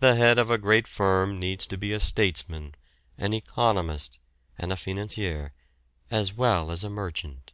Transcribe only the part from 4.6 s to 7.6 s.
a financier, as well as a merchant."